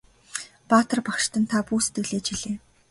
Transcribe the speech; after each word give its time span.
Баатар 0.71 0.99
багштан 1.11 1.41
та 1.51 1.57
бүү 1.67 1.79
сэтгэлээ 1.85 2.21
чилээ! 2.27 2.55